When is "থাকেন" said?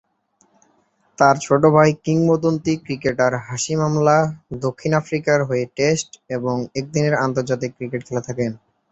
8.27-8.51